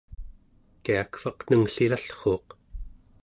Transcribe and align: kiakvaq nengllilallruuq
kiakvaq 0.83 1.39
nengllilallruuq 1.49 2.47